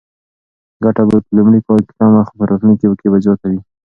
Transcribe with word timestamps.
ګټه 0.83 1.03
به 1.09 1.17
په 1.25 1.31
لومړي 1.37 1.59
کال 1.67 1.81
کې 1.87 1.93
کمه 1.99 2.21
خو 2.27 2.33
په 2.39 2.43
راتلونکي 2.49 2.85
کې 2.99 3.07
به 3.11 3.17
زیاته 3.23 3.45
وي. 3.51 3.59